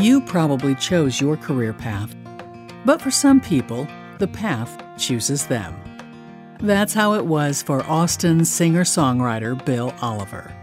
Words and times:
You 0.00 0.22
probably 0.22 0.74
chose 0.76 1.20
your 1.20 1.36
career 1.36 1.74
path, 1.74 2.16
but 2.86 3.02
for 3.02 3.10
some 3.10 3.38
people, 3.38 3.86
the 4.18 4.28
path 4.28 4.82
chooses 4.96 5.46
them. 5.46 5.76
That's 6.58 6.94
how 6.94 7.12
it 7.12 7.26
was 7.26 7.62
for 7.62 7.84
Austin 7.84 8.46
singer 8.46 8.84
songwriter 8.84 9.62
Bill 9.62 9.92
Oliver, 10.00 10.54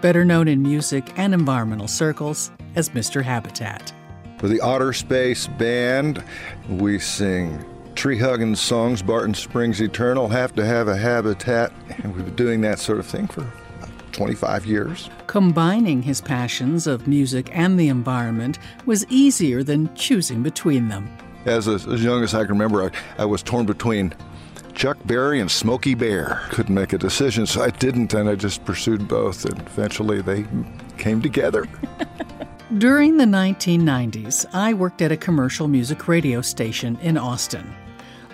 better 0.00 0.24
known 0.24 0.48
in 0.48 0.62
music 0.62 1.12
and 1.18 1.34
environmental 1.34 1.88
circles 1.88 2.50
as 2.74 2.88
Mr. 2.88 3.22
Habitat. 3.22 3.92
For 4.38 4.48
the 4.48 4.60
Otter 4.62 4.94
Space 4.94 5.46
Band, 5.46 6.24
we 6.70 6.98
sing 6.98 7.62
tree 7.94 8.18
hugging 8.18 8.56
songs, 8.56 9.02
Barton 9.02 9.34
Springs 9.34 9.82
Eternal, 9.82 10.26
have 10.28 10.54
to 10.54 10.64
have 10.64 10.88
a 10.88 10.96
habitat, 10.96 11.70
and 12.02 12.16
we've 12.16 12.24
been 12.24 12.34
doing 12.34 12.62
that 12.62 12.78
sort 12.78 12.98
of 12.98 13.04
thing 13.04 13.26
for 13.26 13.46
25 14.20 14.66
years. 14.66 15.08
Combining 15.28 16.02
his 16.02 16.20
passions 16.20 16.86
of 16.86 17.08
music 17.08 17.48
and 17.52 17.80
the 17.80 17.88
environment 17.88 18.58
was 18.84 19.06
easier 19.08 19.62
than 19.62 19.88
choosing 19.94 20.42
between 20.42 20.88
them. 20.88 21.08
As, 21.46 21.66
as 21.66 21.86
young 22.04 22.22
as 22.22 22.34
I 22.34 22.40
can 22.40 22.50
remember, 22.50 22.82
I, 22.82 23.22
I 23.22 23.24
was 23.24 23.42
torn 23.42 23.64
between 23.64 24.12
Chuck 24.74 24.98
Berry 25.06 25.40
and 25.40 25.50
Smokey 25.50 25.94
Bear. 25.94 26.42
Couldn't 26.50 26.74
make 26.74 26.92
a 26.92 26.98
decision, 26.98 27.46
so 27.46 27.62
I 27.62 27.70
didn't, 27.70 28.12
and 28.12 28.28
I 28.28 28.34
just 28.34 28.62
pursued 28.66 29.08
both, 29.08 29.46
and 29.46 29.58
eventually 29.58 30.20
they 30.20 30.44
came 30.98 31.22
together. 31.22 31.66
During 32.76 33.16
the 33.16 33.24
1990s, 33.24 34.44
I 34.52 34.74
worked 34.74 35.00
at 35.00 35.12
a 35.12 35.16
commercial 35.16 35.66
music 35.66 36.08
radio 36.08 36.42
station 36.42 36.98
in 37.00 37.16
Austin. 37.16 37.74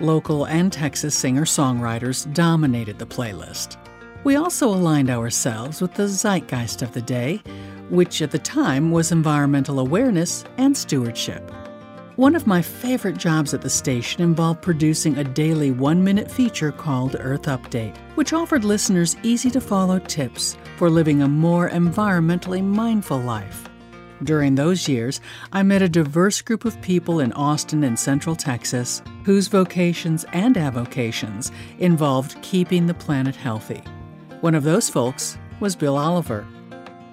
Local 0.00 0.46
and 0.46 0.72
Texas 0.72 1.14
singer 1.14 1.44
songwriters 1.44 2.26
dominated 2.34 2.98
the 2.98 3.06
playlist. 3.06 3.76
We 4.26 4.34
also 4.34 4.66
aligned 4.66 5.08
ourselves 5.08 5.80
with 5.80 5.94
the 5.94 6.08
zeitgeist 6.08 6.82
of 6.82 6.90
the 6.90 7.00
day, 7.00 7.40
which 7.90 8.20
at 8.22 8.32
the 8.32 8.40
time 8.40 8.90
was 8.90 9.12
environmental 9.12 9.78
awareness 9.78 10.42
and 10.58 10.76
stewardship. 10.76 11.48
One 12.16 12.34
of 12.34 12.44
my 12.44 12.60
favorite 12.60 13.18
jobs 13.18 13.54
at 13.54 13.62
the 13.62 13.70
station 13.70 14.22
involved 14.22 14.62
producing 14.62 15.16
a 15.16 15.22
daily 15.22 15.70
one 15.70 16.02
minute 16.02 16.28
feature 16.28 16.72
called 16.72 17.14
Earth 17.20 17.42
Update, 17.42 17.96
which 18.16 18.32
offered 18.32 18.64
listeners 18.64 19.14
easy 19.22 19.48
to 19.48 19.60
follow 19.60 20.00
tips 20.00 20.56
for 20.76 20.90
living 20.90 21.22
a 21.22 21.28
more 21.28 21.70
environmentally 21.70 22.64
mindful 22.64 23.20
life. 23.20 23.68
During 24.24 24.56
those 24.56 24.88
years, 24.88 25.20
I 25.52 25.62
met 25.62 25.82
a 25.82 25.88
diverse 25.88 26.42
group 26.42 26.64
of 26.64 26.82
people 26.82 27.20
in 27.20 27.32
Austin 27.34 27.84
and 27.84 27.96
Central 27.96 28.34
Texas 28.34 29.02
whose 29.22 29.46
vocations 29.46 30.24
and 30.32 30.56
avocations 30.56 31.52
involved 31.78 32.42
keeping 32.42 32.86
the 32.86 32.94
planet 32.94 33.36
healthy. 33.36 33.84
One 34.42 34.54
of 34.54 34.64
those 34.64 34.90
folks 34.90 35.38
was 35.60 35.74
Bill 35.74 35.96
Oliver. 35.96 36.46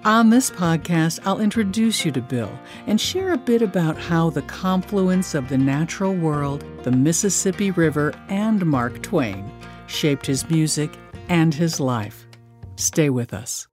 On 0.04 0.28
this 0.28 0.50
podcast, 0.50 1.20
I'll 1.24 1.40
introduce 1.40 2.04
you 2.04 2.12
to 2.12 2.20
Bill 2.20 2.52
and 2.86 3.00
share 3.00 3.32
a 3.32 3.38
bit 3.38 3.62
about 3.62 3.96
how 3.96 4.28
the 4.28 4.42
confluence 4.42 5.34
of 5.34 5.48
the 5.48 5.56
natural 5.56 6.14
world, 6.14 6.62
the 6.82 6.92
Mississippi 6.92 7.70
River, 7.70 8.12
and 8.28 8.64
Mark 8.66 9.00
Twain 9.02 9.50
shaped 9.86 10.26
his 10.26 10.48
music 10.50 10.90
and 11.30 11.54
his 11.54 11.80
life. 11.80 12.26
Stay 12.76 13.08
with 13.08 13.32
us. 13.32 13.66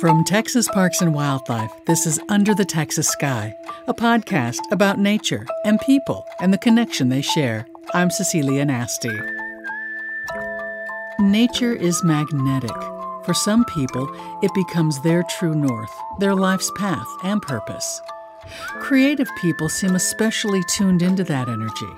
From 0.00 0.24
Texas 0.24 0.68
Parks 0.68 1.00
and 1.00 1.14
Wildlife, 1.14 1.70
this 1.86 2.06
is 2.06 2.20
Under 2.28 2.54
the 2.54 2.64
Texas 2.64 3.08
Sky, 3.08 3.54
a 3.86 3.94
podcast 3.94 4.58
about 4.72 4.98
nature 4.98 5.46
and 5.64 5.80
people 5.80 6.26
and 6.40 6.52
the 6.52 6.58
connection 6.58 7.08
they 7.08 7.22
share. 7.22 7.66
I'm 7.94 8.10
Cecilia 8.10 8.66
Nasti. 8.66 9.14
Nature 11.20 11.72
is 11.72 12.02
magnetic. 12.02 12.76
For 13.24 13.32
some 13.32 13.64
people, 13.66 14.10
it 14.42 14.52
becomes 14.54 15.00
their 15.00 15.22
true 15.22 15.54
north, 15.54 15.92
their 16.18 16.34
life's 16.34 16.70
path 16.76 17.06
and 17.22 17.40
purpose. 17.40 18.02
Creative 18.80 19.28
people 19.36 19.68
seem 19.68 19.94
especially 19.94 20.62
tuned 20.64 21.00
into 21.00 21.22
that 21.24 21.48
energy. 21.48 21.92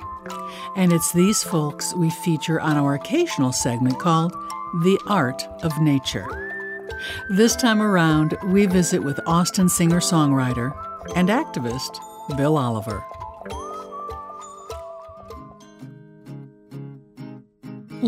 And 0.77 0.93
it's 0.93 1.13
these 1.13 1.43
folks 1.43 1.95
we 1.95 2.11
feature 2.11 2.61
on 2.61 2.77
our 2.77 2.95
occasional 2.95 3.53
segment 3.53 3.99
called 3.99 4.33
The 4.83 4.99
Art 5.07 5.43
of 5.63 5.73
Nature. 5.81 6.29
This 7.31 7.57
time 7.57 7.81
around, 7.81 8.37
we 8.45 8.67
visit 8.67 9.03
with 9.03 9.21
Austin 9.27 9.71
singer 9.71 10.01
songwriter 10.01 10.73
and 11.17 11.31
activist 11.31 11.99
Bill 12.37 12.59
Oliver. 12.59 13.03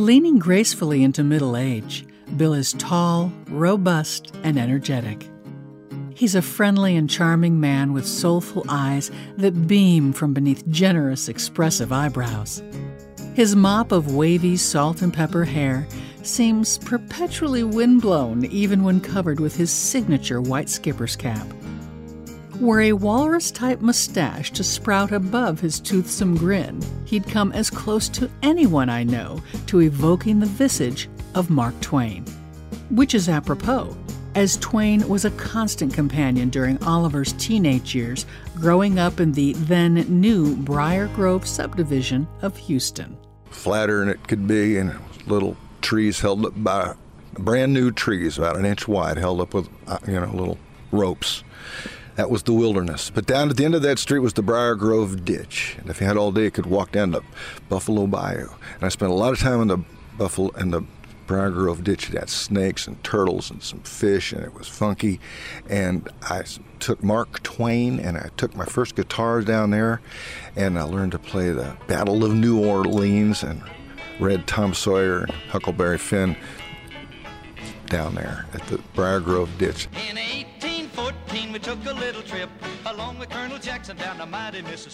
Leaning 0.00 0.38
gracefully 0.38 1.02
into 1.02 1.22
middle 1.22 1.54
age, 1.54 2.06
Bill 2.38 2.54
is 2.54 2.72
tall, 2.78 3.30
robust, 3.50 4.34
and 4.42 4.58
energetic. 4.58 5.28
He's 6.14 6.34
a 6.34 6.40
friendly 6.40 6.96
and 6.96 7.08
charming 7.08 7.60
man 7.60 7.92
with 7.92 8.06
soulful 8.06 8.64
eyes 8.70 9.10
that 9.36 9.66
beam 9.66 10.14
from 10.14 10.32
beneath 10.32 10.66
generous, 10.68 11.28
expressive 11.28 11.92
eyebrows. 11.92 12.62
His 13.34 13.54
mop 13.54 13.92
of 13.92 14.14
wavy 14.14 14.56
salt 14.56 15.02
and 15.02 15.12
pepper 15.12 15.44
hair 15.44 15.86
seems 16.22 16.78
perpetually 16.78 17.62
windblown 17.62 18.46
even 18.46 18.82
when 18.82 19.02
covered 19.02 19.38
with 19.38 19.54
his 19.54 19.70
signature 19.70 20.40
white 20.40 20.70
skipper's 20.70 21.14
cap. 21.14 21.46
Were 22.60 22.82
a 22.82 22.92
walrus 22.92 23.50
type 23.50 23.80
mustache 23.80 24.50
to 24.50 24.62
sprout 24.62 25.12
above 25.12 25.60
his 25.60 25.80
toothsome 25.80 26.36
grin, 26.36 26.78
he'd 27.06 27.26
come 27.26 27.52
as 27.52 27.70
close 27.70 28.06
to 28.10 28.30
anyone 28.42 28.90
I 28.90 29.02
know 29.02 29.42
to 29.68 29.80
evoking 29.80 30.40
the 30.40 30.46
visage 30.46 31.08
of 31.34 31.48
Mark 31.48 31.80
Twain. 31.80 32.22
Which 32.90 33.14
is 33.14 33.30
apropos, 33.30 33.96
as 34.34 34.58
Twain 34.58 35.08
was 35.08 35.24
a 35.24 35.30
constant 35.30 35.94
companion 35.94 36.50
during 36.50 36.76
Oliver's 36.84 37.32
teenage 37.32 37.94
years, 37.94 38.26
growing 38.56 38.98
up 38.98 39.20
in 39.20 39.32
the 39.32 39.54
then 39.54 39.94
new 39.94 40.54
Briar 40.54 41.06
Grove 41.08 41.46
subdivision 41.46 42.28
of 42.42 42.58
Houston. 42.58 43.16
Flatter 43.48 44.00
than 44.00 44.10
it 44.10 44.28
could 44.28 44.46
be, 44.46 44.76
and 44.76 44.94
little 45.26 45.56
trees 45.80 46.20
held 46.20 46.44
up 46.44 46.52
by 46.62 46.92
brand 47.38 47.72
new 47.72 47.90
trees, 47.90 48.36
about 48.36 48.58
an 48.58 48.66
inch 48.66 48.86
wide, 48.86 49.16
held 49.16 49.40
up 49.40 49.54
with 49.54 49.70
uh, 49.86 49.96
you 50.06 50.20
know 50.20 50.30
little 50.34 50.58
ropes. 50.92 51.42
That 52.16 52.30
was 52.30 52.42
the 52.42 52.52
wilderness. 52.52 53.10
But 53.10 53.26
down 53.26 53.50
at 53.50 53.56
the 53.56 53.64
end 53.64 53.74
of 53.74 53.82
that 53.82 53.98
street 53.98 54.18
was 54.18 54.34
the 54.34 54.42
Briar 54.42 54.74
Grove 54.74 55.24
Ditch, 55.24 55.76
and 55.78 55.88
if 55.88 56.00
you 56.00 56.06
had 56.06 56.16
all 56.16 56.32
day, 56.32 56.44
you 56.44 56.50
could 56.50 56.66
walk 56.66 56.92
down 56.92 57.12
to 57.12 57.22
Buffalo 57.68 58.06
Bayou. 58.06 58.48
And 58.74 58.82
I 58.82 58.88
spent 58.88 59.10
a 59.10 59.14
lot 59.14 59.32
of 59.32 59.38
time 59.38 59.62
in 59.62 59.68
the 59.68 59.78
Buffalo 60.18 60.50
in 60.50 60.70
the 60.70 60.82
Briar 61.26 61.50
Grove 61.50 61.84
Ditch. 61.84 62.10
It 62.10 62.18
had 62.18 62.28
snakes 62.28 62.88
and 62.88 63.02
turtles 63.04 63.50
and 63.50 63.62
some 63.62 63.80
fish, 63.80 64.32
and 64.32 64.44
it 64.44 64.52
was 64.52 64.66
funky. 64.66 65.20
And 65.68 66.08
I 66.22 66.42
took 66.80 67.04
Mark 67.04 67.42
Twain, 67.44 68.00
and 68.00 68.18
I 68.18 68.30
took 68.36 68.56
my 68.56 68.64
first 68.64 68.96
guitar 68.96 69.40
down 69.40 69.70
there, 69.70 70.00
and 70.56 70.76
I 70.76 70.82
learned 70.82 71.12
to 71.12 71.20
play 71.20 71.52
the 71.52 71.76
Battle 71.86 72.24
of 72.24 72.34
New 72.34 72.58
Orleans 72.58 73.44
and 73.44 73.62
read 74.18 74.46
Tom 74.48 74.74
Sawyer 74.74 75.20
and 75.20 75.30
Huckleberry 75.30 75.98
Finn 75.98 76.36
down 77.86 78.16
there 78.16 78.46
at 78.52 78.66
the 78.66 78.78
Briar 78.94 79.20
Grove 79.20 79.50
Ditch. 79.56 79.88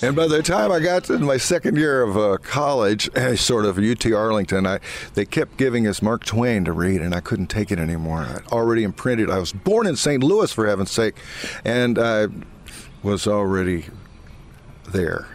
And 0.03 0.17
by 0.17 0.27
the 0.27 0.43
time 0.43 0.73
I 0.73 0.81
got 0.81 1.05
to 1.05 1.19
my 1.19 1.37
second 1.37 1.77
year 1.77 2.03
of 2.03 2.17
uh, 2.17 2.39
college, 2.39 3.09
sort 3.37 3.65
of 3.65 3.79
UT 3.79 4.05
Arlington, 4.07 4.67
I, 4.67 4.81
they 5.15 5.25
kept 5.25 5.57
giving 5.57 5.87
us 5.87 6.03
Mark 6.03 6.25
Twain 6.25 6.65
to 6.65 6.73
read, 6.73 7.01
and 7.01 7.15
I 7.15 7.21
couldn't 7.21 7.47
take 7.49 7.71
it 7.71 7.79
anymore. 7.79 8.23
I'd 8.23 8.47
already 8.49 8.83
imprinted. 8.83 9.31
I 9.31 9.39
was 9.39 9.53
born 9.53 9.87
in 9.87 9.97
St. 9.97 10.23
Louis, 10.23 10.53
for 10.53 10.67
heaven's 10.67 10.91
sake, 10.91 11.17
and 11.65 11.99
I 11.99 12.27
was 13.03 13.27
already 13.27 13.87
there. 14.89 15.29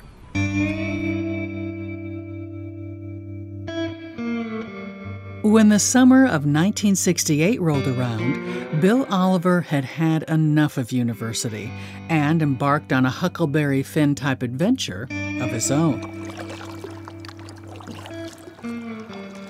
When 5.52 5.68
the 5.68 5.80
summer 5.80 6.24
of 6.24 6.46
1968 6.46 7.60
rolled 7.60 7.86
around, 7.86 8.80
Bill 8.80 9.06
Oliver 9.10 9.60
had 9.60 9.84
had 9.84 10.24
enough 10.30 10.78
of 10.78 10.94
university 10.94 11.70
and 12.08 12.42
embarked 12.42 12.94
on 12.94 13.06
a 13.06 13.10
Huckleberry 13.10 13.84
Finn 13.84 14.16
type 14.16 14.44
adventure 14.44 15.10
of 15.12 15.50
his 15.50 15.70
own. 15.70 16.00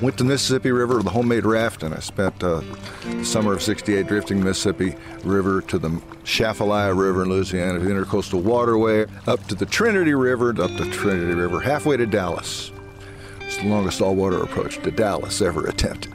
Went 0.02 0.18
to 0.18 0.24
Mississippi 0.24 0.72
River 0.72 0.98
with 0.98 1.06
a 1.06 1.12
homemade 1.12 1.46
raft, 1.46 1.84
and 1.84 1.94
I 1.94 2.00
spent 2.00 2.44
uh, 2.44 2.64
the 3.04 3.24
summer 3.24 3.54
of 3.54 3.62
68 3.62 4.08
drifting 4.08 4.44
Mississippi 4.44 4.96
River 5.24 5.62
to 5.62 5.78
the 5.78 6.02
Atchafalaya 6.24 6.96
River 6.96 7.22
in 7.22 7.30
Louisiana, 7.30 7.78
the 7.78 7.92
Intercoastal 7.92 8.42
Waterway, 8.42 9.06
up 9.28 9.46
to 9.50 9.54
the 9.54 9.68
Trinity 9.68 10.16
River, 10.16 10.50
up 10.50 10.76
the 10.78 10.90
Trinity 10.90 11.36
River, 11.36 11.60
halfway 11.60 11.96
to 11.96 12.08
Dallas. 12.08 12.72
It's 13.52 13.62
the 13.62 13.68
longest 13.68 14.02
all-water 14.02 14.42
approach 14.42 14.82
to 14.82 14.92
Dallas 14.92 15.42
ever 15.42 15.68
attempted. 15.68 16.14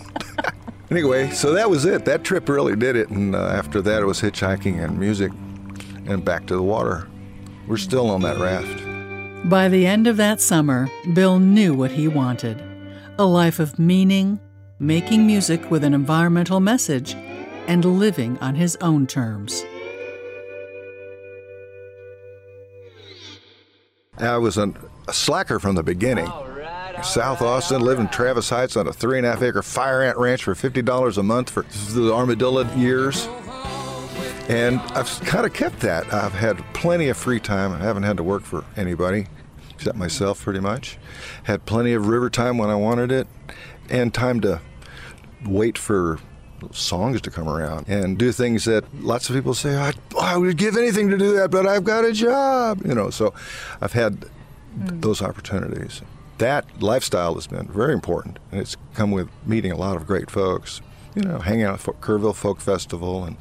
anyway, 0.90 1.30
so 1.30 1.54
that 1.54 1.70
was 1.70 1.86
it. 1.86 2.04
That 2.04 2.24
trip 2.24 2.46
really 2.46 2.76
did 2.76 2.94
it. 2.94 3.08
And 3.08 3.34
uh, 3.34 3.38
after 3.38 3.80
that, 3.80 4.02
it 4.02 4.04
was 4.04 4.20
hitchhiking 4.20 4.84
and 4.84 4.98
music 4.98 5.32
and 6.04 6.22
back 6.22 6.46
to 6.48 6.54
the 6.54 6.62
water. 6.62 7.08
We're 7.66 7.78
still 7.78 8.10
on 8.10 8.20
that 8.20 8.36
raft. 8.36 9.48
By 9.48 9.70
the 9.70 9.86
end 9.86 10.06
of 10.06 10.18
that 10.18 10.42
summer, 10.42 10.90
Bill 11.14 11.38
knew 11.38 11.72
what 11.72 11.90
he 11.90 12.06
wanted 12.06 12.62
a 13.18 13.24
life 13.24 13.58
of 13.58 13.78
meaning, 13.78 14.38
making 14.78 15.26
music 15.26 15.70
with 15.70 15.84
an 15.84 15.94
environmental 15.94 16.60
message, 16.60 17.14
and 17.66 17.82
living 17.82 18.36
on 18.40 18.56
his 18.56 18.76
own 18.82 19.06
terms. 19.06 19.64
I 24.18 24.36
was 24.36 24.58
an, 24.58 24.76
a 25.08 25.12
slacker 25.12 25.58
from 25.58 25.74
the 25.74 25.82
beginning. 25.82 26.30
South 27.02 27.40
Austin, 27.42 27.80
lived 27.80 28.00
in 28.00 28.08
Travis 28.08 28.50
Heights 28.50 28.76
on 28.76 28.86
a 28.86 28.92
three 28.92 29.16
and 29.16 29.26
a 29.26 29.30
half 29.32 29.42
acre 29.42 29.62
fire 29.62 30.02
ant 30.02 30.18
ranch 30.18 30.44
for 30.44 30.54
$50 30.54 31.18
a 31.18 31.22
month 31.22 31.50
for 31.50 31.62
the 31.92 32.12
armadillo 32.12 32.62
years. 32.76 33.26
And 34.48 34.80
I've 34.80 35.08
kind 35.22 35.46
of 35.46 35.54
kept 35.54 35.80
that. 35.80 36.12
I've 36.12 36.34
had 36.34 36.58
plenty 36.74 37.08
of 37.08 37.16
free 37.16 37.40
time. 37.40 37.72
I 37.72 37.78
haven't 37.78 38.02
had 38.02 38.18
to 38.18 38.22
work 38.22 38.42
for 38.42 38.64
anybody 38.76 39.26
except 39.70 39.96
myself, 39.96 40.42
pretty 40.42 40.60
much. 40.60 40.98
Had 41.44 41.64
plenty 41.64 41.92
of 41.94 42.06
river 42.06 42.28
time 42.28 42.58
when 42.58 42.68
I 42.68 42.74
wanted 42.74 43.10
it, 43.10 43.26
and 43.88 44.12
time 44.12 44.40
to 44.42 44.60
wait 45.44 45.78
for 45.78 46.18
songs 46.72 47.20
to 47.22 47.30
come 47.30 47.48
around 47.48 47.88
and 47.88 48.18
do 48.18 48.32
things 48.32 48.64
that 48.64 48.84
lots 49.02 49.28
of 49.28 49.36
people 49.36 49.54
say, 49.54 49.76
I, 49.76 49.92
I 50.20 50.36
would 50.36 50.56
give 50.56 50.76
anything 50.76 51.08
to 51.10 51.18
do 51.18 51.34
that, 51.36 51.50
but 51.50 51.66
I've 51.66 51.84
got 51.84 52.04
a 52.04 52.12
job. 52.12 52.84
You 52.84 52.94
know, 52.94 53.10
so 53.10 53.34
I've 53.80 53.92
had 53.92 54.26
mm. 54.78 55.00
those 55.00 55.20
opportunities 55.22 56.02
that 56.42 56.82
lifestyle 56.82 57.34
has 57.34 57.46
been 57.46 57.68
very 57.68 57.92
important, 57.92 58.38
and 58.50 58.60
it's 58.60 58.76
come 58.94 59.12
with 59.12 59.28
meeting 59.46 59.70
a 59.70 59.76
lot 59.76 59.96
of 59.96 60.06
great 60.06 60.28
folks. 60.28 60.80
You 61.14 61.22
know, 61.22 61.38
hanging 61.38 61.64
out 61.64 61.86
at 61.86 62.00
Kerrville 62.00 62.34
Folk 62.34 62.58
Festival 62.60 63.22
and 63.24 63.36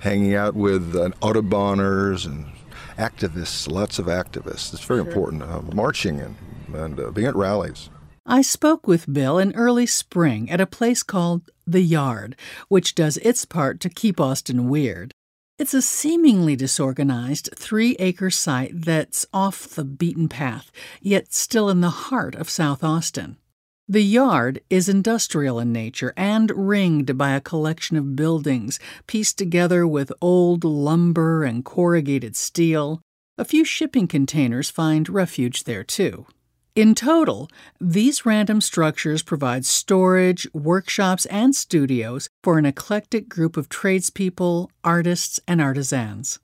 hanging 0.00 0.34
out 0.34 0.54
with 0.54 0.94
uh, 0.94 1.08
Autobahners 1.20 2.26
and 2.26 2.52
activists, 2.98 3.68
lots 3.68 3.98
of 3.98 4.06
activists. 4.06 4.74
It's 4.74 4.84
very 4.84 5.00
sure. 5.00 5.08
important. 5.08 5.42
Uh, 5.42 5.62
marching 5.74 6.20
and, 6.20 6.36
and 6.74 7.00
uh, 7.00 7.10
being 7.10 7.26
at 7.26 7.34
rallies. 7.34 7.88
I 8.26 8.40
spoke 8.40 8.86
with 8.86 9.12
Bill 9.12 9.38
in 9.38 9.54
early 9.54 9.84
spring 9.84 10.50
at 10.50 10.60
a 10.60 10.66
place 10.66 11.02
called 11.02 11.50
The 11.66 11.82
Yard, 11.82 12.36
which 12.68 12.94
does 12.94 13.18
its 13.18 13.44
part 13.44 13.80
to 13.80 13.90
keep 13.90 14.18
Austin 14.18 14.66
weird. 14.70 15.12
It's 15.58 15.74
a 15.74 15.82
seemingly 15.82 16.56
disorganized 16.56 17.50
three 17.54 17.96
acre 17.98 18.30
site 18.30 18.80
that's 18.80 19.26
off 19.34 19.68
the 19.68 19.84
beaten 19.84 20.30
path, 20.30 20.72
yet 21.02 21.34
still 21.34 21.68
in 21.68 21.82
the 21.82 21.90
heart 21.90 22.34
of 22.34 22.48
South 22.48 22.82
Austin. 22.82 23.36
The 23.86 24.02
yard 24.02 24.62
is 24.70 24.88
industrial 24.88 25.60
in 25.60 25.70
nature 25.70 26.14
and 26.16 26.50
ringed 26.56 27.18
by 27.18 27.32
a 27.32 27.42
collection 27.42 27.98
of 27.98 28.16
buildings 28.16 28.80
pieced 29.06 29.36
together 29.36 29.86
with 29.86 30.10
old 30.22 30.64
lumber 30.64 31.44
and 31.44 31.62
corrugated 31.62 32.36
steel. 32.36 33.02
A 33.36 33.44
few 33.44 33.66
shipping 33.66 34.08
containers 34.08 34.70
find 34.70 35.10
refuge 35.10 35.64
there, 35.64 35.84
too. 35.84 36.26
In 36.74 36.96
total, 36.96 37.48
these 37.80 38.26
random 38.26 38.60
structures 38.60 39.22
provide 39.22 39.64
storage, 39.64 40.48
workshops, 40.52 41.24
and 41.26 41.54
studios 41.54 42.28
for 42.42 42.58
an 42.58 42.66
eclectic 42.66 43.28
group 43.28 43.56
of 43.56 43.68
tradespeople, 43.68 44.72
artists, 44.82 45.38
and 45.46 45.60
artisans. 45.60 46.40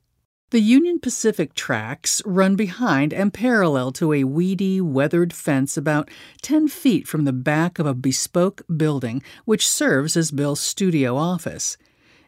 The 0.51 0.61
Union 0.61 1.01
Pacific 1.01 1.53
tracks 1.53 2.21
run 2.25 2.55
behind 2.55 3.13
and 3.13 3.33
parallel 3.33 3.91
to 3.93 4.13
a 4.13 4.23
weedy, 4.23 4.79
weathered 4.79 5.33
fence 5.33 5.75
about 5.75 6.09
10 6.43 6.69
feet 6.69 7.09
from 7.09 7.25
the 7.25 7.33
back 7.33 7.77
of 7.77 7.85
a 7.85 7.93
bespoke 7.93 8.61
building 8.77 9.21
which 9.43 9.67
serves 9.67 10.15
as 10.15 10.31
Bill's 10.31 10.61
studio 10.61 11.17
office. 11.17 11.75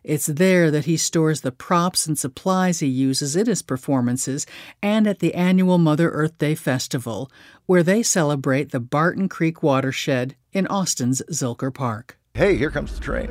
It's 0.03 0.25
there 0.25 0.69
that 0.69 0.83
he 0.83 0.97
stores 0.97 1.41
the 1.41 1.51
props 1.51 2.05
and 2.05 2.19
supplies 2.19 2.81
he 2.81 2.87
uses 2.87 3.37
in 3.37 3.45
his 3.45 3.61
performances 3.61 4.45
and 4.81 5.07
at 5.07 5.19
the 5.19 5.33
annual 5.33 5.77
Mother 5.77 6.09
Earth 6.09 6.37
Day 6.37 6.55
Festival, 6.55 7.31
where 7.67 7.83
they 7.83 8.03
celebrate 8.03 8.71
the 8.71 8.81
Barton 8.81 9.29
Creek 9.29 9.63
watershed 9.63 10.35
in 10.51 10.67
Austin's 10.67 11.21
Zilker 11.31 11.73
Park. 11.73 12.17
Hey, 12.33 12.57
here 12.57 12.69
comes 12.69 12.93
the 12.93 12.99
train. 12.99 13.29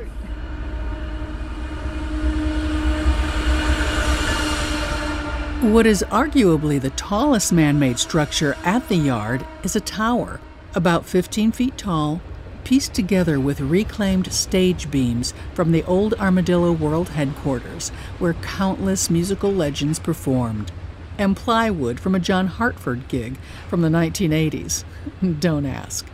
What 5.71 5.85
is 5.85 6.03
arguably 6.09 6.81
the 6.81 6.89
tallest 6.91 7.53
man 7.53 7.77
made 7.77 7.99
structure 7.99 8.57
at 8.63 8.89
the 8.89 8.97
yard 8.97 9.45
is 9.63 9.75
a 9.75 9.79
tower, 9.79 10.39
about 10.73 11.05
15 11.05 11.51
feet 11.51 11.77
tall 11.77 12.19
pieced 12.63 12.93
together 12.93 13.39
with 13.39 13.59
reclaimed 13.59 14.31
stage 14.31 14.89
beams 14.89 15.33
from 15.53 15.71
the 15.71 15.83
old 15.83 16.13
Armadillo 16.15 16.71
World 16.71 17.09
headquarters, 17.09 17.89
where 18.19 18.33
countless 18.35 19.09
musical 19.09 19.51
legends 19.51 19.99
performed, 19.99 20.71
and 21.17 21.35
plywood 21.35 21.99
from 21.99 22.15
a 22.15 22.19
John 22.19 22.47
Hartford 22.47 23.07
gig 23.07 23.37
from 23.67 23.81
the 23.81 23.89
1980s. 23.89 24.83
Don't 25.39 25.65
ask. 25.65 26.05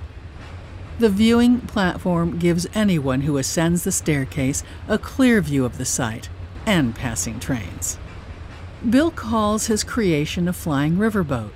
The 0.99 1.09
viewing 1.09 1.61
platform 1.61 2.37
gives 2.37 2.67
anyone 2.73 3.21
who 3.21 3.37
ascends 3.37 3.83
the 3.83 3.91
staircase 3.91 4.63
a 4.87 4.97
clear 4.97 5.39
view 5.39 5.63
of 5.63 5.77
the 5.77 5.85
site 5.85 6.29
and 6.65 6.93
passing 6.93 7.39
trains. 7.39 7.97
Bill 8.89 9.11
calls 9.11 9.67
his 9.67 9.83
creation 9.83 10.47
a 10.47 10.53
flying 10.53 10.97
riverboat 10.97 11.51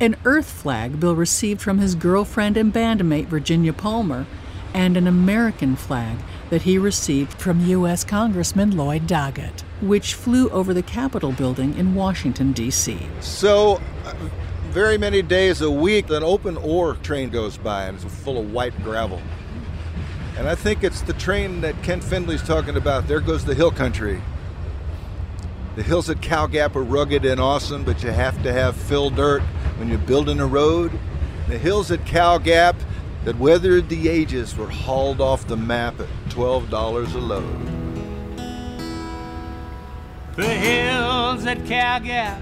an 0.00 0.16
Earth 0.24 0.50
flag 0.50 1.00
Bill 1.00 1.16
received 1.16 1.60
from 1.60 1.78
his 1.78 1.94
girlfriend 1.94 2.56
and 2.56 2.72
bandmate 2.72 3.26
Virginia 3.26 3.72
Palmer, 3.72 4.26
and 4.74 4.96
an 4.96 5.06
American 5.06 5.74
flag 5.74 6.18
that 6.50 6.62
he 6.62 6.76
received 6.76 7.32
from 7.34 7.64
U.S. 7.66 8.04
Congressman 8.04 8.76
Lloyd 8.76 9.06
Doggett, 9.06 9.62
which 9.80 10.14
flew 10.14 10.50
over 10.50 10.74
the 10.74 10.82
Capitol 10.82 11.32
building 11.32 11.76
in 11.78 11.94
Washington, 11.94 12.52
D.C. 12.52 12.98
So, 13.20 13.80
uh, 14.04 14.14
very 14.68 14.98
many 14.98 15.22
days 15.22 15.62
a 15.62 15.70
week, 15.70 16.10
an 16.10 16.22
open 16.22 16.58
ore 16.58 16.96
train 16.96 17.30
goes 17.30 17.56
by 17.56 17.84
and 17.84 17.96
it's 17.96 18.04
full 18.22 18.38
of 18.38 18.52
white 18.52 18.76
gravel. 18.82 19.22
And 20.36 20.46
I 20.46 20.54
think 20.54 20.84
it's 20.84 21.00
the 21.00 21.14
train 21.14 21.62
that 21.62 21.82
Kent 21.82 22.04
Finlay's 22.04 22.42
talking 22.42 22.76
about. 22.76 23.08
There 23.08 23.20
goes 23.20 23.42
the 23.46 23.54
hill 23.54 23.70
country. 23.70 24.20
The 25.76 25.82
hills 25.82 26.08
at 26.08 26.22
Cow 26.22 26.46
Gap 26.46 26.74
are 26.74 26.82
rugged 26.82 27.26
and 27.26 27.38
awesome, 27.38 27.84
but 27.84 28.02
you 28.02 28.10
have 28.10 28.42
to 28.44 28.50
have 28.50 28.74
fill 28.74 29.10
dirt 29.10 29.42
when 29.76 29.90
you're 29.90 29.98
building 29.98 30.40
a 30.40 30.46
road. 30.46 30.90
The 31.48 31.58
hills 31.58 31.90
at 31.90 32.06
Cow 32.06 32.38
Gap 32.38 32.76
that 33.24 33.38
weathered 33.38 33.90
the 33.90 34.08
ages 34.08 34.56
were 34.56 34.70
hauled 34.70 35.20
off 35.20 35.46
the 35.46 35.56
map 35.58 36.00
at 36.00 36.08
$12 36.30 37.14
a 37.14 37.18
load. 37.18 37.66
The 40.36 40.48
hills 40.48 41.44
at 41.44 41.66
Cow 41.66 41.98
Gap 41.98 42.40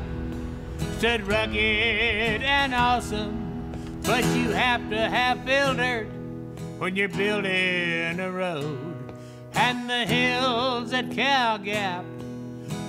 stood 0.99 1.27
rugged 1.27 1.57
and 1.57 2.73
awesome, 2.73 3.73
but 4.05 4.25
you 4.27 4.51
have 4.51 4.89
to 4.91 5.09
have 5.09 5.43
fill 5.43 5.75
dirt 5.75 6.07
when 6.79 6.95
you're 6.95 7.09
building 7.09 8.21
a 8.21 8.31
road. 8.31 8.79
And 9.55 9.91
the 9.91 10.07
hills 10.07 10.93
at 10.93 11.11
Cow 11.11 11.57
Gap 11.57 12.05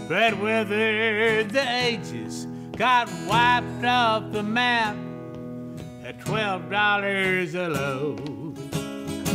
that 0.09 0.39
weathered 0.39 1.49
the 1.49 1.83
ages 1.83 2.47
got 2.77 3.09
wiped 3.27 3.85
off 3.85 4.31
the 4.31 4.43
map 4.43 4.95
at 6.03 6.19
$12 6.19 7.55
a 7.55 7.69
load. 7.69 8.55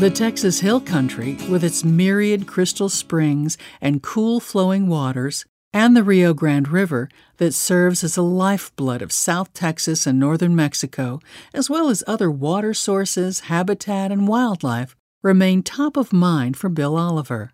The 0.01 0.11
Texas 0.11 0.61
Hill 0.61 0.81
Country, 0.81 1.37
with 1.51 1.65
its 1.65 1.85
myriad 1.85 2.47
crystal 2.47 2.89
springs 2.89 3.59
and 3.81 4.03
cool 4.03 4.41
flowing 4.41 4.87
waters, 4.87 5.45
and 5.73 5.97
the 5.97 6.03
Rio 6.03 6.35
Grande 6.35 6.69
River 6.69 7.09
that 7.39 7.55
serves 7.55 8.03
as 8.03 8.17
a 8.17 8.23
lifeblood 8.23 9.03
of 9.03 9.13
South 9.13 9.53
Texas 9.53 10.07
and 10.07 10.19
northern 10.19 10.55
Mexico, 10.55 11.21
as 11.53 11.69
well 11.69 11.89
as 11.89 12.05
other 12.07 12.31
water 12.31 12.75
sources, 12.75 13.41
habitat, 13.41 14.11
and 14.11 14.29
wildlife, 14.29 14.97
remain 15.23 15.63
top 15.63 15.97
of 15.97 16.13
mind 16.13 16.57
for 16.57 16.69
Bill 16.69 16.97
Oliver. 16.97 17.53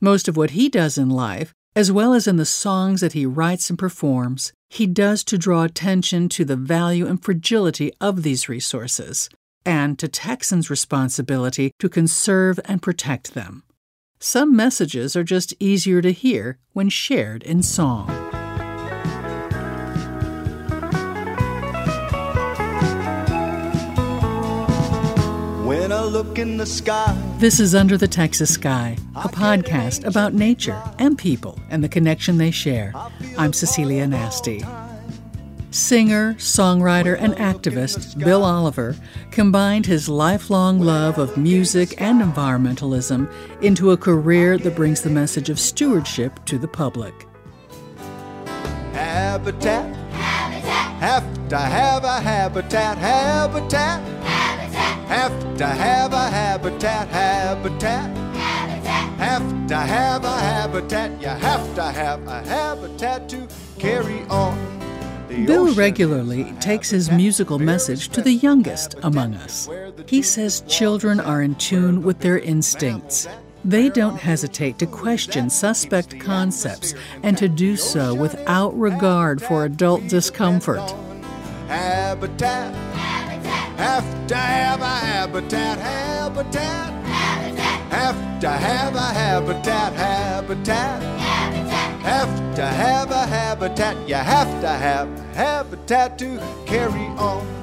Most 0.00 0.28
of 0.28 0.36
what 0.36 0.50
he 0.50 0.68
does 0.68 0.98
in 0.98 1.10
life 1.10 1.54
as 1.74 1.90
well 1.90 2.12
as 2.12 2.26
in 2.26 2.36
the 2.36 2.44
songs 2.44 3.00
that 3.00 3.14
he 3.14 3.24
writes 3.24 3.70
and 3.70 3.78
performs, 3.78 4.52
he 4.68 4.86
does 4.86 5.24
to 5.24 5.38
draw 5.38 5.62
attention 5.62 6.28
to 6.28 6.44
the 6.44 6.56
value 6.56 7.06
and 7.06 7.22
fragility 7.22 7.92
of 8.00 8.22
these 8.22 8.48
resources, 8.48 9.28
and 9.64 9.98
to 9.98 10.08
Texans' 10.08 10.70
responsibility 10.70 11.72
to 11.78 11.88
conserve 11.88 12.60
and 12.66 12.82
protect 12.82 13.34
them. 13.34 13.62
Some 14.18 14.54
messages 14.54 15.16
are 15.16 15.24
just 15.24 15.54
easier 15.58 16.00
to 16.02 16.12
hear 16.12 16.58
when 16.72 16.88
shared 16.88 17.42
in 17.42 17.62
song. 17.62 18.21
Look 26.02 26.38
in 26.38 26.56
the 26.56 26.66
sky. 26.66 27.16
This 27.38 27.58
is 27.58 27.74
Under 27.74 27.96
the 27.96 28.08
Texas 28.08 28.52
Sky, 28.52 28.98
a 29.14 29.28
podcast 29.28 30.04
about 30.04 30.34
nature 30.34 30.80
and 30.98 31.16
people 31.16 31.58
and 31.70 31.82
the 31.82 31.88
connection 31.88 32.38
they 32.38 32.50
share. 32.50 32.92
I'm 33.38 33.52
Cecilia 33.52 34.04
Nasti. 34.06 34.62
Singer, 35.70 36.34
songwriter, 36.34 37.16
and 37.18 37.34
activist 37.36 38.22
Bill 38.22 38.44
Oliver 38.44 38.94
combined 39.30 39.86
his 39.86 40.08
lifelong 40.08 40.80
love 40.80 41.18
of 41.18 41.36
music 41.36 42.00
and 42.00 42.20
environmentalism 42.20 43.32
into 43.62 43.92
a 43.92 43.96
career 43.96 44.58
that 44.58 44.76
brings 44.76 45.00
the 45.00 45.10
message 45.10 45.48
of 45.48 45.58
stewardship 45.58 46.44
to 46.44 46.58
the 46.58 46.68
public. 46.68 47.14
Habitat. 48.92 49.94
Habitat. 50.12 50.92
Have 51.00 51.48
to 51.48 51.58
have 51.58 52.04
a 52.04 52.20
habitat. 52.20 52.98
Habitat. 52.98 54.21
Have 55.12 55.38
to 55.42 55.52
to 55.62 55.68
have 55.68 56.12
a 56.12 56.28
habitat, 56.28 57.06
habitat. 57.08 58.16
Habitat. 58.34 59.18
Have 59.18 59.68
to 59.68 59.76
have 59.76 60.24
a 60.24 60.36
habitat. 60.40 61.20
You 61.20 61.28
have 61.28 61.74
to 61.76 61.82
have 61.84 62.26
a 62.26 62.42
habitat 62.42 63.28
to 63.28 63.46
carry 63.78 64.22
on. 64.22 64.58
Bill 65.28 65.72
regularly 65.74 66.52
takes 66.60 66.90
his 66.90 67.10
musical 67.10 67.58
message 67.58 68.08
to 68.08 68.22
the 68.22 68.32
youngest 68.32 68.96
among 69.02 69.34
us. 69.34 69.68
He 70.06 70.22
says 70.22 70.62
children 70.66 71.20
are 71.20 71.42
in 71.42 71.54
tune 71.56 72.02
with 72.02 72.18
their 72.20 72.38
instincts. 72.38 73.28
They 73.64 73.90
don't 73.90 74.16
hesitate 74.16 74.78
to 74.78 74.86
question 74.86 75.48
suspect 75.48 76.18
concepts 76.20 76.94
and 77.22 77.38
to 77.38 77.48
do 77.48 77.76
so 77.76 78.14
without 78.14 78.76
regard 78.76 79.42
for 79.42 79.64
adult 79.64 80.08
discomfort. 80.08 80.80
Habitat. 81.68 83.11
Have 83.82 84.28
to 84.28 84.36
have 84.36 84.80
a 84.80 84.84
habitat. 84.84 85.76
Habitat. 85.76 86.92
Habitat. 87.04 87.80
Have 87.90 88.40
to 88.40 88.48
have 88.48 88.94
a 88.94 89.00
habitat. 89.00 89.92
Habitat. 89.94 91.02
Habitat. 91.02 92.02
Have 92.02 92.54
to 92.54 92.64
have 92.64 93.10
a 93.10 93.26
habitat. 93.26 94.08
You 94.08 94.14
have 94.14 94.60
to 94.60 94.68
have 94.68 95.08
a 95.08 95.22
habitat 95.34 96.16
to 96.20 96.40
carry 96.64 97.08
on. 97.18 97.61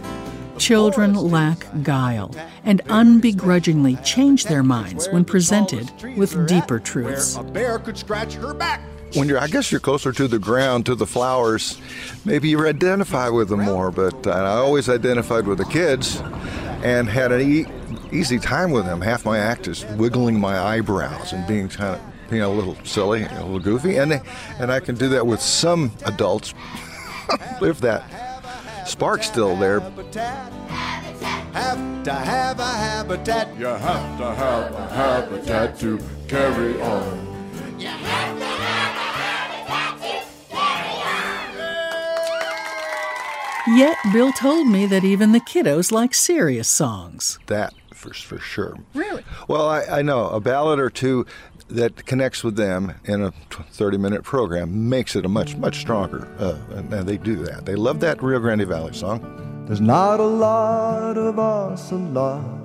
Children 0.60 1.14
lack 1.14 1.66
guile 1.84 2.36
and 2.66 2.82
unbegrudgingly 2.86 4.04
change 4.04 4.44
their 4.44 4.62
minds 4.62 5.08
when 5.08 5.24
presented 5.24 5.90
with 6.18 6.48
deeper 6.48 6.80
truths. 6.80 7.38
A 7.38 7.44
bear 7.44 7.80
could 7.80 7.98
scratch 7.98 8.34
her 8.34 8.54
back. 8.54 8.82
When 9.16 9.28
you're, 9.28 9.40
I 9.40 9.48
guess 9.48 9.72
you're 9.72 9.80
closer 9.80 10.12
to 10.12 10.28
the 10.28 10.38
ground, 10.38 10.86
to 10.86 10.96
the 10.96 11.08
flowers, 11.08 11.82
maybe 12.26 12.50
you 12.50 12.68
identify 12.68 13.30
with 13.30 13.50
them 13.50 13.62
more. 13.62 13.90
But 13.90 14.28
uh, 14.28 14.32
I 14.32 14.58
always 14.58 14.90
identified 14.90 15.48
with 15.48 15.58
the 15.58 15.66
kids 15.66 16.22
and 16.84 17.10
had 17.10 17.32
an 17.32 17.42
e- 17.42 17.66
easy 18.12 18.38
time 18.38 18.72
with 18.72 18.86
them. 18.86 19.02
Half 19.02 19.26
my 19.26 19.40
act 19.40 19.68
is 19.68 19.86
wiggling 19.98 20.40
my 20.40 20.60
eyebrows 20.60 21.34
and 21.34 21.48
being 21.48 21.70
kind 21.70 21.96
of 21.96 22.30
being 22.30 22.44
a 22.44 22.50
little 22.50 22.76
silly, 22.84 23.24
a 23.24 23.46
little 23.46 23.60
goofy, 23.60 23.98
and 23.98 24.12
they, 24.12 24.22
and 24.60 24.72
I 24.72 24.82
can 24.82 24.96
do 24.96 25.10
that 25.10 25.26
with 25.26 25.42
some 25.42 25.92
adults. 26.06 26.54
if 27.62 27.80
that 27.82 28.29
spark's 28.90 29.28
still 29.28 29.56
there. 29.56 29.80
Have 31.54 32.04
to 32.04 32.14
have 32.14 32.60
a 32.60 32.66
habitat. 32.66 33.58
You 33.58 33.66
have 33.66 34.18
to 34.18 34.36
have 34.36 34.74
a 34.74 34.88
habitat 34.88 35.80
to 35.80 36.00
carry 36.28 36.82
on. 36.82 37.30
Yet 43.68 43.98
Bill 44.12 44.32
told 44.34 44.68
me 44.68 44.88
that 44.88 45.04
even 45.04 45.32
the 45.32 45.40
kiddos 45.40 45.92
like 45.92 46.16
serious 46.16 46.68
songs. 46.68 47.38
That 47.46 47.74
for, 48.00 48.14
for 48.14 48.40
sure. 48.40 48.78
Really? 48.94 49.24
Well, 49.48 49.68
I, 49.68 49.84
I 49.84 50.02
know 50.02 50.30
a 50.30 50.40
ballad 50.40 50.80
or 50.80 50.90
two 50.90 51.26
that 51.70 52.06
connects 52.06 52.44
with 52.44 52.56
them 52.56 52.94
in 53.06 53.22
a 53.22 53.32
30 53.32 53.98
minute 53.98 54.24
program 54.24 54.90
makes 54.90 55.16
it 55.16 55.26
a 55.26 55.30
much, 55.30 55.56
much 55.56 55.80
stronger. 55.80 56.28
Uh, 56.40 56.58
and, 56.76 56.94
and 56.94 57.08
they 57.08 57.18
do 57.18 57.36
that. 57.44 57.66
They 57.66 57.76
love 57.76 58.00
that 58.02 58.22
Rio 58.22 58.40
Grande 58.40 58.68
Valley 58.68 58.94
song. 58.94 59.66
There's 59.68 59.82
not 59.82 60.20
a 60.20 60.24
lot 60.24 61.18
of 61.18 61.38
us 61.38 61.92
a 61.92 61.96
lot 61.96 62.60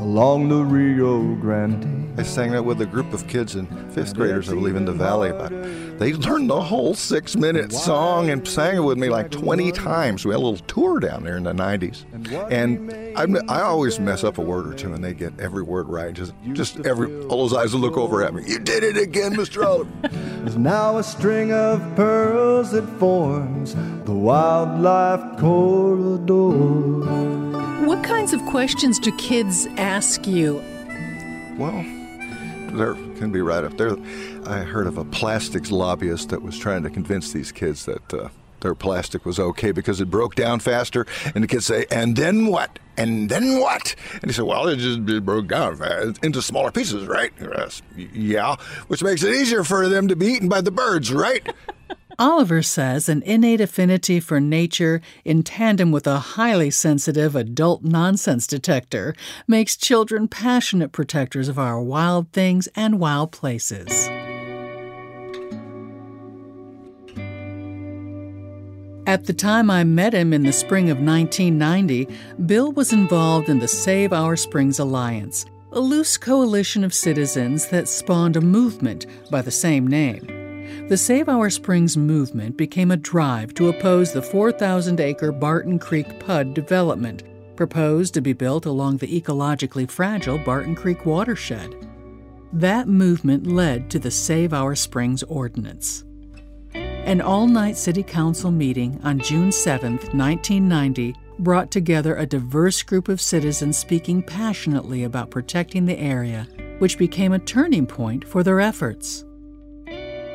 along 0.00 0.48
the 0.48 0.64
Rio 0.64 1.34
Grande. 1.36 2.18
I 2.18 2.22
sang 2.22 2.52
that 2.52 2.64
with 2.64 2.80
a 2.80 2.86
group 2.86 3.12
of 3.12 3.28
kids 3.28 3.54
and 3.54 3.68
fifth 3.92 4.14
graders, 4.14 4.48
I 4.48 4.54
believe, 4.54 4.76
in 4.76 4.86
the 4.86 4.92
valley. 4.92 5.30
But 5.30 5.52
they 6.00 6.14
learned 6.14 6.48
the 6.48 6.62
whole 6.62 6.94
six 6.94 7.36
minute 7.36 7.74
song 7.74 8.30
and 8.30 8.48
sang 8.48 8.76
it 8.76 8.80
with 8.80 8.96
me 8.96 9.10
like 9.10 9.30
20 9.30 9.70
times. 9.70 10.24
We 10.24 10.30
had 10.30 10.38
a 10.38 10.42
little 10.42 10.66
tour 10.66 10.98
down 10.98 11.24
there 11.24 11.36
in 11.36 11.42
the 11.42 11.52
90s. 11.52 12.06
And 12.50 12.90
I, 13.18 13.26
I 13.54 13.60
always 13.60 14.00
mess 14.00 14.24
up 14.24 14.38
a 14.38 14.40
word 14.40 14.66
or 14.66 14.72
two 14.72 14.94
and 14.94 15.04
they 15.04 15.12
get 15.12 15.38
every 15.38 15.62
word 15.62 15.90
right. 15.90 16.14
Just, 16.14 16.32
just 16.54 16.80
every, 16.86 17.14
all 17.26 17.46
those 17.46 17.52
eyes 17.52 17.74
will 17.74 17.82
look 17.82 17.98
over 17.98 18.24
at 18.24 18.32
me. 18.32 18.44
You 18.46 18.58
did 18.58 18.82
it 18.82 18.96
again, 18.96 19.34
Mr. 19.34 19.62
Oliver. 19.62 19.90
There's 20.08 20.56
now 20.56 20.96
a 20.96 21.02
string 21.02 21.52
of 21.52 21.82
pearls 21.96 22.70
that 22.72 22.86
forms 22.98 23.74
the 24.06 24.14
wildlife 24.14 25.38
corridor. 25.38 26.48
What 27.86 28.02
kinds 28.02 28.32
of 28.32 28.40
questions 28.46 28.98
do 28.98 29.14
kids 29.18 29.66
ask 29.76 30.26
you? 30.26 30.62
Well, 31.58 31.84
there 32.72 32.94
can 33.16 33.30
be 33.30 33.42
right 33.42 33.64
up 33.64 33.76
there. 33.76 33.96
I 34.50 34.64
heard 34.64 34.86
of 34.86 34.98
a 34.98 35.04
plastics 35.04 35.70
lobbyist 35.70 36.30
that 36.30 36.42
was 36.42 36.58
trying 36.58 36.82
to 36.82 36.90
convince 36.90 37.32
these 37.32 37.52
kids 37.52 37.84
that 37.86 38.12
uh, 38.12 38.28
their 38.60 38.74
plastic 38.74 39.24
was 39.24 39.38
okay 39.38 39.70
because 39.70 40.00
it 40.00 40.10
broke 40.10 40.34
down 40.34 40.60
faster. 40.60 41.06
And 41.34 41.44
the 41.44 41.48
kids 41.48 41.66
say, 41.66 41.86
"And 41.90 42.16
then 42.16 42.46
what? 42.46 42.78
And 42.96 43.28
then 43.28 43.60
what?" 43.60 43.94
And 44.14 44.24
he 44.24 44.32
said, 44.32 44.44
"Well, 44.44 44.68
it 44.68 44.76
just 44.76 45.08
it 45.08 45.24
broke 45.24 45.48
down 45.48 45.76
fast 45.76 46.22
into 46.24 46.42
smaller 46.42 46.72
pieces, 46.72 47.06
right?" 47.06 47.32
Yes, 47.40 47.82
yeah, 47.96 48.56
which 48.88 49.02
makes 49.02 49.22
it 49.22 49.34
easier 49.34 49.62
for 49.64 49.88
them 49.88 50.08
to 50.08 50.16
be 50.16 50.26
eaten 50.26 50.48
by 50.48 50.60
the 50.60 50.72
birds, 50.72 51.12
right? 51.12 51.46
Oliver 52.18 52.60
says 52.60 53.08
an 53.08 53.22
innate 53.22 53.62
affinity 53.62 54.20
for 54.20 54.40
nature, 54.40 55.00
in 55.24 55.42
tandem 55.42 55.90
with 55.90 56.06
a 56.06 56.18
highly 56.18 56.70
sensitive 56.70 57.34
adult 57.34 57.82
nonsense 57.82 58.46
detector, 58.46 59.14
makes 59.48 59.74
children 59.74 60.28
passionate 60.28 60.92
protectors 60.92 61.48
of 61.48 61.58
our 61.58 61.80
wild 61.80 62.30
things 62.32 62.68
and 62.76 63.00
wild 63.00 63.32
places. 63.32 64.10
At 69.10 69.24
the 69.24 69.32
time 69.32 69.72
I 69.72 69.82
met 69.82 70.14
him 70.14 70.32
in 70.32 70.44
the 70.44 70.52
spring 70.52 70.88
of 70.88 71.00
1990, 71.00 72.06
Bill 72.46 72.70
was 72.70 72.92
involved 72.92 73.48
in 73.48 73.58
the 73.58 73.66
Save 73.66 74.12
Our 74.12 74.36
Springs 74.36 74.78
Alliance, 74.78 75.46
a 75.72 75.80
loose 75.80 76.16
coalition 76.16 76.84
of 76.84 76.94
citizens 76.94 77.66
that 77.70 77.88
spawned 77.88 78.36
a 78.36 78.40
movement 78.40 79.06
by 79.28 79.42
the 79.42 79.50
same 79.50 79.88
name. 79.88 80.86
The 80.86 80.96
Save 80.96 81.28
Our 81.28 81.50
Springs 81.50 81.96
movement 81.96 82.56
became 82.56 82.92
a 82.92 82.96
drive 82.96 83.52
to 83.54 83.70
oppose 83.70 84.12
the 84.12 84.22
4,000 84.22 85.00
acre 85.00 85.32
Barton 85.32 85.80
Creek 85.80 86.20
PUD 86.20 86.54
development, 86.54 87.24
proposed 87.56 88.14
to 88.14 88.20
be 88.20 88.32
built 88.32 88.64
along 88.64 88.98
the 88.98 89.20
ecologically 89.20 89.90
fragile 89.90 90.38
Barton 90.38 90.76
Creek 90.76 91.04
watershed. 91.04 91.74
That 92.52 92.86
movement 92.86 93.44
led 93.44 93.90
to 93.90 93.98
the 93.98 94.12
Save 94.12 94.52
Our 94.52 94.76
Springs 94.76 95.24
Ordinance. 95.24 96.04
An 97.10 97.20
all 97.20 97.48
night 97.48 97.76
City 97.76 98.04
Council 98.04 98.52
meeting 98.52 99.00
on 99.02 99.18
June 99.18 99.50
7, 99.50 99.94
1990, 99.94 101.16
brought 101.40 101.72
together 101.72 102.14
a 102.14 102.24
diverse 102.24 102.84
group 102.84 103.08
of 103.08 103.20
citizens 103.20 103.76
speaking 103.76 104.22
passionately 104.22 105.02
about 105.02 105.28
protecting 105.28 105.86
the 105.86 105.98
area, 105.98 106.46
which 106.78 106.98
became 106.98 107.32
a 107.32 107.40
turning 107.40 107.84
point 107.84 108.24
for 108.24 108.44
their 108.44 108.60
efforts. 108.60 109.24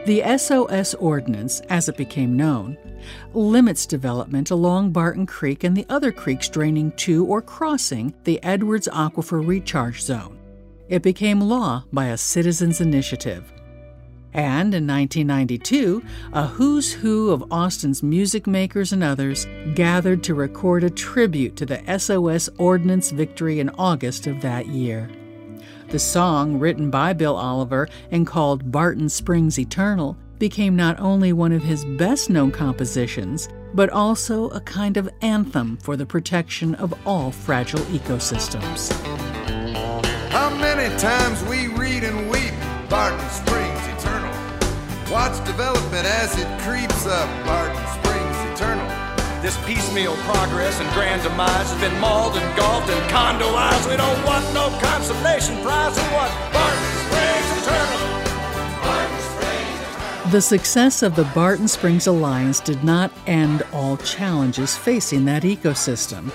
The 0.05 0.21
SOS 0.37 0.95
Ordinance, 0.95 1.61
as 1.69 1.87
it 1.87 1.95
became 1.95 2.35
known, 2.35 2.77
limits 3.33 3.85
development 3.85 4.51
along 4.51 4.91
Barton 4.91 5.25
Creek 5.25 5.63
and 5.63 5.77
the 5.77 5.85
other 5.87 6.11
creeks 6.11 6.49
draining 6.49 6.91
to 6.97 7.25
or 7.25 7.41
crossing 7.41 8.13
the 8.25 8.43
Edwards 8.43 8.89
Aquifer 8.91 9.47
Recharge 9.47 10.01
Zone. 10.01 10.37
It 10.89 11.03
became 11.03 11.39
law 11.39 11.85
by 11.93 12.07
a 12.07 12.17
citizens' 12.17 12.81
initiative. 12.81 13.49
And 14.35 14.75
in 14.75 14.85
1992, 14.85 16.03
a 16.33 16.45
who's 16.45 16.91
who 16.91 17.31
of 17.31 17.49
Austin's 17.49 18.03
music 18.03 18.45
makers 18.45 18.91
and 18.91 19.01
others 19.01 19.47
gathered 19.75 20.23
to 20.23 20.35
record 20.35 20.83
a 20.83 20.89
tribute 20.89 21.55
to 21.55 21.65
the 21.65 21.81
SOS 21.97 22.49
Ordinance 22.57 23.11
victory 23.11 23.61
in 23.61 23.69
August 23.69 24.27
of 24.27 24.41
that 24.41 24.67
year. 24.67 25.09
The 25.87 25.99
song, 25.99 26.59
written 26.59 26.91
by 26.91 27.13
Bill 27.13 27.37
Oliver 27.37 27.87
and 28.11 28.27
called 28.27 28.73
Barton 28.73 29.07
Springs 29.07 29.57
Eternal, 29.57 30.17
became 30.37 30.75
not 30.75 30.99
only 30.99 31.31
one 31.31 31.53
of 31.53 31.63
his 31.63 31.85
best 31.85 32.29
known 32.29 32.51
compositions, 32.51 33.47
but 33.73 33.89
also 33.89 34.49
a 34.49 34.59
kind 34.59 34.97
of 34.97 35.09
anthem 35.21 35.77
for 35.77 35.95
the 35.95 36.05
protection 36.05 36.75
of 36.75 36.93
all 37.07 37.31
fragile 37.31 37.79
ecosystems. 37.79 38.91
How 40.31 40.49
many 40.57 40.93
times 40.99 41.41
we 41.45 41.67
read 41.67 42.03
and 42.03 42.29
weep, 42.29 42.53
Barton 42.89 43.29
Springs. 43.29 43.64
Watch 45.11 45.37
development 45.45 46.07
as 46.07 46.33
it 46.39 46.47
creeps 46.61 47.05
up, 47.05 47.29
Barton 47.45 47.77
Springs 47.93 48.37
eternal. 48.51 48.87
This 49.39 49.55
piecemeal 49.63 50.15
progress 50.25 50.79
and 50.81 50.89
grand 50.93 51.21
demise 51.21 51.69
has 51.71 51.79
been 51.79 51.99
mauled 52.01 52.35
and 52.35 52.57
golfed 52.57 52.89
and 52.89 53.11
condoized. 53.11 53.87
We 53.87 53.97
don't 53.97 54.25
want 54.25 54.43
no 54.55 54.69
consolation 54.81 55.61
prize. 55.61 55.95
We 55.95 56.01
want 56.11 56.33
Barton 56.51 56.89
Springs 57.05 57.49
eternal. 57.61 58.01
Barton 58.81 59.19
Springs 59.21 59.79
eternal. 59.93 60.31
The 60.31 60.41
success 60.41 61.03
of 61.03 61.15
the 61.15 61.25
Barton 61.35 61.67
Springs 61.67 62.07
Alliance 62.07 62.59
did 62.59 62.83
not 62.83 63.11
end 63.27 63.61
all 63.71 63.97
challenges 63.97 64.75
facing 64.75 65.25
that 65.25 65.43
ecosystem, 65.43 66.31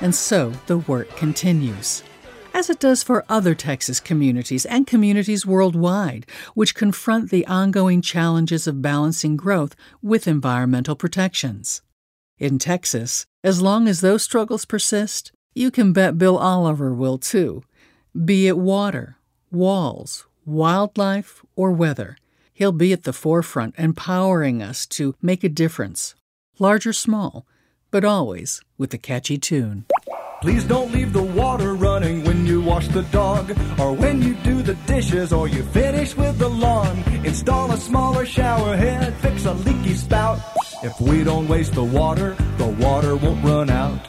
and 0.00 0.14
so 0.14 0.52
the 0.68 0.78
work 0.78 1.14
continues. 1.16 2.02
As 2.56 2.70
it 2.70 2.80
does 2.80 3.02
for 3.02 3.26
other 3.28 3.54
Texas 3.54 4.00
communities 4.00 4.64
and 4.64 4.86
communities 4.86 5.44
worldwide, 5.44 6.24
which 6.54 6.74
confront 6.74 7.28
the 7.28 7.46
ongoing 7.46 8.00
challenges 8.00 8.66
of 8.66 8.80
balancing 8.80 9.36
growth 9.36 9.76
with 10.00 10.26
environmental 10.26 10.96
protections. 10.96 11.82
In 12.38 12.58
Texas, 12.58 13.26
as 13.44 13.60
long 13.60 13.86
as 13.86 14.00
those 14.00 14.22
struggles 14.22 14.64
persist, 14.64 15.32
You 15.54 15.70
can 15.70 15.92
bet 15.92 16.16
Bill 16.16 16.38
Oliver 16.38 16.94
will 16.94 17.18
too. 17.18 17.62
Be 18.24 18.48
it 18.48 18.56
water, 18.56 19.18
walls, 19.50 20.26
wildlife, 20.46 21.44
or 21.56 21.72
weather, 21.72 22.16
he'll 22.54 22.72
be 22.72 22.90
at 22.94 23.02
the 23.02 23.12
forefront, 23.12 23.74
empowering 23.76 24.62
us 24.62 24.86
to 24.96 25.14
make 25.20 25.44
a 25.44 25.50
difference, 25.50 26.14
large 26.58 26.86
or 26.86 26.94
small, 26.94 27.46
but 27.90 28.02
always 28.02 28.62
with 28.78 28.94
a 28.94 28.98
catchy 28.98 29.36
tune. 29.36 29.84
Please 30.42 30.64
don't 30.64 30.92
leave 30.92 31.12
the 31.12 31.22
water 31.22 31.74
running 31.74 32.22
when 32.24 32.46
you 32.46 32.60
wash 32.60 32.88
the 32.88 33.02
dog, 33.04 33.50
or 33.80 33.92
when 33.94 34.20
you 34.20 34.34
do 34.36 34.62
the 34.62 34.74
dishes, 34.86 35.32
or 35.32 35.48
you 35.48 35.62
finish 35.62 36.14
with 36.14 36.38
the 36.38 36.48
lawn. 36.48 37.02
Install 37.24 37.72
a 37.72 37.76
smaller 37.76 38.26
shower 38.26 38.76
head, 38.76 39.14
fix 39.16 39.46
a 39.46 39.54
leaky 39.54 39.94
spout. 39.94 40.38
If 40.82 41.00
we 41.00 41.24
don't 41.24 41.48
waste 41.48 41.72
the 41.72 41.84
water, 41.84 42.36
the 42.58 42.68
water 42.68 43.16
won't 43.16 43.44
run 43.44 43.70
out. 43.70 44.06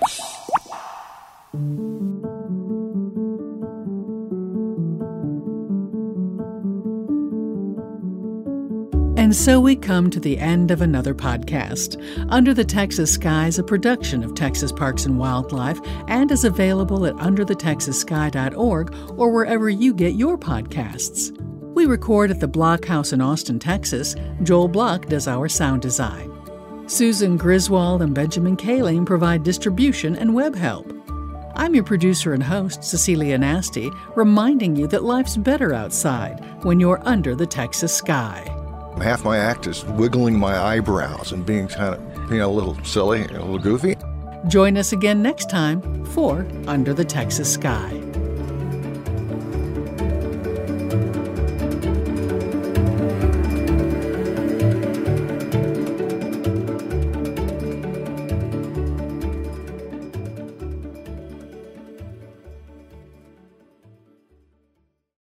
And 9.27 9.35
so 9.35 9.59
we 9.59 9.75
come 9.75 10.09
to 10.11 10.21
the 10.21 10.37
end 10.37 10.71
of 10.71 10.81
another 10.81 11.13
podcast. 11.13 12.01
Under 12.29 12.53
the 12.53 12.63
Texas 12.63 13.11
Sky 13.11 13.47
is 13.47 13.59
a 13.59 13.63
production 13.63 14.23
of 14.23 14.35
Texas 14.35 14.71
Parks 14.71 15.05
and 15.05 15.19
Wildlife 15.19 15.81
and 16.07 16.31
is 16.31 16.45
available 16.45 17.05
at 17.05 17.13
underthetexassky.org 17.15 18.95
or 19.19 19.29
wherever 19.33 19.69
you 19.69 19.93
get 19.93 20.13
your 20.13 20.37
podcasts. 20.37 21.37
We 21.73 21.85
record 21.85 22.31
at 22.31 22.39
the 22.39 22.47
Block 22.47 22.85
House 22.85 23.11
in 23.11 23.19
Austin, 23.19 23.59
Texas. 23.59 24.15
Joel 24.43 24.69
Block 24.69 25.07
does 25.07 25.27
our 25.27 25.49
sound 25.49 25.81
design. 25.81 26.31
Susan 26.87 27.35
Griswold 27.35 28.01
and 28.01 28.15
Benjamin 28.15 28.55
Kaling 28.55 29.05
provide 29.05 29.43
distribution 29.43 30.15
and 30.15 30.33
web 30.33 30.55
help. 30.55 30.89
I'm 31.57 31.75
your 31.75 31.83
producer 31.83 32.33
and 32.33 32.43
host, 32.43 32.81
Cecilia 32.81 33.37
Nasti, 33.37 33.93
reminding 34.15 34.77
you 34.77 34.87
that 34.87 35.03
life's 35.03 35.35
better 35.35 35.73
outside 35.73 36.39
when 36.63 36.79
you're 36.79 37.05
under 37.05 37.35
the 37.35 37.45
Texas 37.45 37.93
sky. 37.93 38.56
Half 39.01 39.23
my 39.23 39.37
act 39.37 39.67
is 39.67 39.85
wiggling 39.85 40.39
my 40.39 40.57
eyebrows 40.57 41.31
and 41.31 41.45
being 41.45 41.67
kind 41.67 41.95
of 41.95 42.29
being 42.29 42.41
a 42.41 42.47
little 42.47 42.77
silly, 42.83 43.21
a 43.25 43.31
little 43.33 43.59
goofy. 43.59 43.95
Join 44.47 44.77
us 44.77 44.91
again 44.91 45.21
next 45.21 45.49
time 45.49 46.05
for 46.05 46.47
Under 46.67 46.93
the 46.93 47.05
Texas 47.05 47.53
Sky. 47.53 48.06